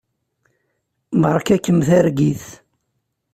[1.21, 2.45] Beṛka-kem targit.